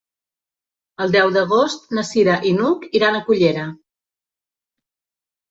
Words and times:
El 1.03 1.13
deu 1.15 1.29
d'agost 1.35 1.85
na 1.97 2.05
Cira 2.13 2.39
i 2.53 2.55
n'Hug 2.57 2.89
iran 3.01 3.19
a 3.19 3.21
Cullera. 3.29 3.69